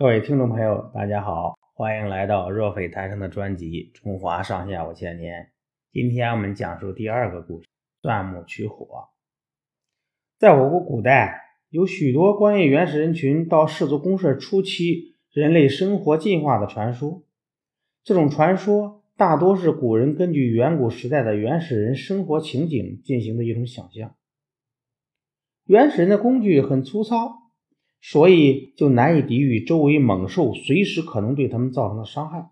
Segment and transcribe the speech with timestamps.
[0.00, 5.42] 各位听众朋友，大家好，欢迎来到若非谈生的专辑《中华上下五千年》。
[5.92, 7.68] 今天我们讲述第二个故事：
[8.00, 9.10] 钻木取火。
[10.38, 17.22] 在我国古代，有许多关于原始人群到氏族公社初期人类生活进化的传说。
[18.02, 24.16] 这种传说大多是古人根据远古时代的原始人生活情景进行的一种想象。
[25.66, 27.39] 原始人的工具很粗糙。
[28.02, 32.50] 所以就难以抵御周围猛兽随时可能对他们造成的伤害。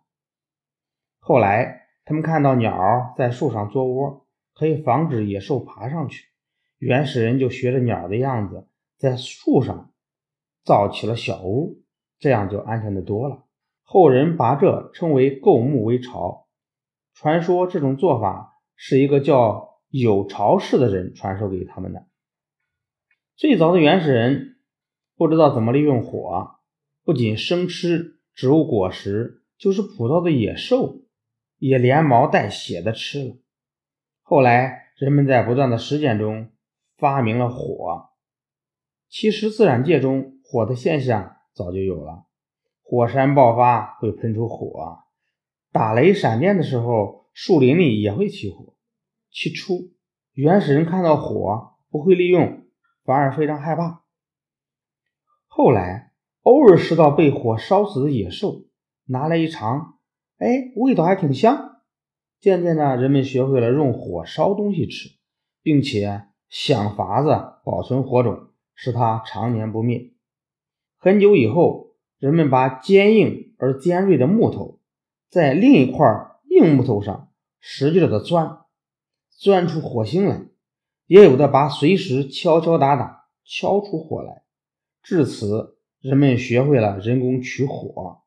[1.18, 6.26] 后来，他们看到鸟在树上做窝，可以防止野兽爬上去，
[6.78, 8.68] 原始人就学着鸟的样子，
[8.98, 9.90] 在树上
[10.64, 11.82] 造起了小屋，
[12.18, 13.46] 这样就安全的多了。
[13.82, 16.46] 后人把这称为“构木为巢”。
[17.14, 22.06] 传说这种做法是一个叫有巢氏的人传授给他们的。
[23.34, 24.57] 最早的原始人。
[25.18, 26.60] 不知道怎么利用火，
[27.02, 31.02] 不仅生吃植物果实，就是捕到的野兽
[31.58, 33.36] 也连毛带血的吃了。
[34.22, 36.52] 后来人们在不断的实践中
[36.96, 38.10] 发明了火。
[39.08, 42.26] 其实自然界中火的现象早就有了，
[42.84, 44.98] 火山爆发会喷出火，
[45.72, 48.76] 打雷闪电的时候树林里也会起火。
[49.32, 49.90] 起初
[50.32, 52.62] 原始人看到火不会利用，
[53.02, 54.04] 反而非常害怕。
[55.60, 58.66] 后来，偶尔拾到被火烧死的野兽，
[59.06, 59.98] 拿来一尝，
[60.38, 61.80] 哎，味道还挺香。
[62.38, 65.08] 渐渐的，人们学会了用火烧东西吃，
[65.60, 70.12] 并且想法子保存火种，使它常年不灭。
[70.96, 74.78] 很久以后，人们把坚硬而尖锐的木头，
[75.28, 76.06] 在另一块
[76.48, 78.60] 硬木头上使劲的钻，
[79.28, 80.52] 钻出火星来；
[81.08, 84.44] 也有的把碎石敲敲打打，敲出火来。
[85.08, 88.18] 至此，人们学会了人工取火。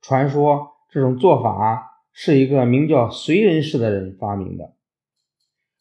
[0.00, 4.74] 传说这种做法是一个名叫燧人氏的人发明的。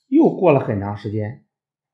[0.07, 1.45] 又过了很长时间，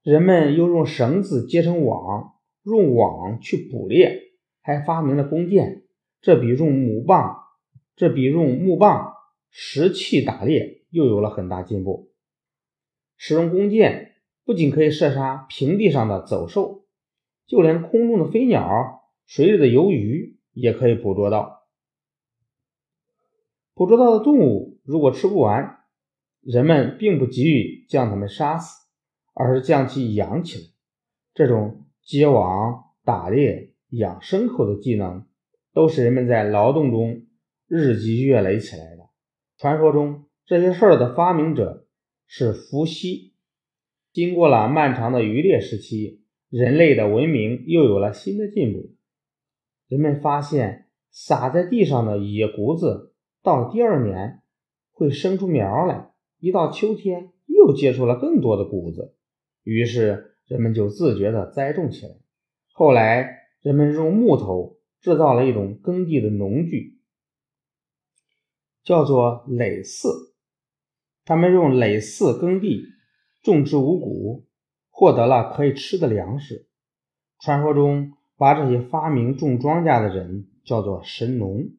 [0.02, 2.34] 人们又用绳子结成网，
[2.64, 5.84] 用网去捕猎，还发明了弓箭。
[6.20, 7.38] 这比用木棒，
[7.96, 9.14] 这比用木棒、
[9.50, 12.12] 石器打猎又有了很大进步。
[13.16, 16.83] 使用弓箭不仅可以射杀平地上的走兽。
[17.46, 21.68] 就连空中的飞鸟、水里的游鱼也可以捕捉到。
[23.74, 25.80] 捕捉到的动物如果吃不完，
[26.42, 28.88] 人们并不急于将它们杀死，
[29.34, 30.64] 而是将其养起来。
[31.34, 35.26] 这种结网、打猎、养牲口的技能，
[35.74, 37.26] 都是人们在劳动中
[37.68, 39.10] 日积月累起来的。
[39.58, 41.88] 传说中，这些事儿的发明者
[42.28, 43.34] 是伏羲。
[44.12, 46.23] 经过了漫长的渔猎时期。
[46.54, 48.94] 人类的文明又有了新的进步。
[49.88, 54.44] 人们发现撒在地上的野谷子，到了第二年
[54.92, 59.16] 会生出苗来，一到秋天又结出了更多的谷子。
[59.64, 62.12] 于是人们就自觉地栽种起来。
[62.72, 67.00] 后来人们用木头制造了一种耕地的农具，
[68.84, 70.08] 叫做耒耜。
[71.26, 72.84] 他们用耒耜耕地，
[73.42, 74.46] 种植五谷。
[74.96, 76.68] 获得了可以吃的粮食。
[77.40, 81.72] 传说中把这些发明种庄稼的人叫做神农。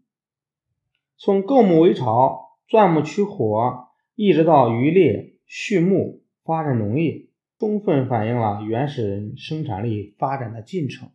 [1.17, 3.87] 从构木为巢、钻木取火，
[4.17, 11.11] 一直到渔猎、畜牧、发展农业，充分反映了原始人生产力发展的进程。